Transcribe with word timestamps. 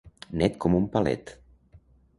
Net 0.41 0.55
com 0.65 0.79
un 0.79 0.89
palet. 0.97 1.35